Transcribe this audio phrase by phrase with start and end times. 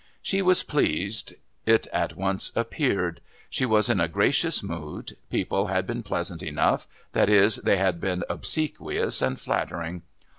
[0.23, 1.35] She was pleased,
[1.67, 3.21] it at once appeared.
[3.51, 8.01] She was in a gracious mood; people had been pleasant enough that is, they had
[8.01, 10.01] been obsequious and flattering.